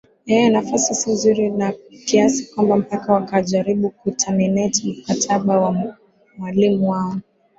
[0.27, 1.73] ee nafasi si nzuri na
[2.07, 5.89] kiasi kwamba mpaka wakajaribu kuterminate mkataba wa
[6.37, 7.15] mwalimu wao